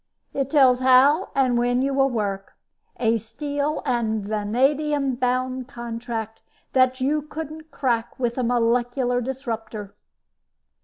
"It 0.33 0.49
tells 0.49 0.79
how 0.79 1.29
and 1.35 1.59
when 1.59 1.83
you 1.83 1.93
will 1.93 2.09
work. 2.09 2.53
A 2.99 3.19
steel 3.19 3.83
and 3.85 4.27
vanadium 4.27 5.13
bound 5.13 5.67
contract 5.67 6.41
that 6.73 7.01
you 7.01 7.21
couldn't 7.21 7.69
crack 7.69 8.17
with 8.19 8.35
a 8.39 8.43
molecular 8.43 9.21
disruptor." 9.21 9.93